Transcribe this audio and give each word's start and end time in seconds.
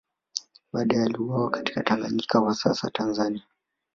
Baadae 0.73 1.03
aliuawa 1.05 1.53
akiwa 1.59 1.83
Tanganyika 1.83 2.41
kwa 2.41 2.55
sasa 2.55 2.91
Tanzania 2.91 3.43